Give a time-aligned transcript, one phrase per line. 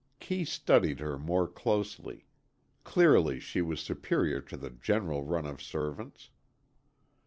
[0.19, 2.25] Kee studied her more closely.
[2.83, 6.31] Clearly, she was superior to the general run of servants.